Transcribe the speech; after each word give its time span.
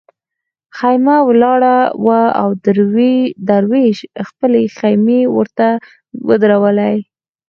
خېمه 0.77 1.17
ولاړه 1.29 1.75
وه 2.05 2.21
دروېش 3.49 3.97
خپلې 4.27 4.61
خېمې 4.77 5.21
ورته 5.35 5.67
ودرولې. 6.27 6.95